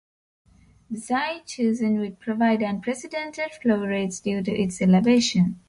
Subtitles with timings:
[0.89, 5.59] The site chosen would provide unprecedented flow rates due to its elevation.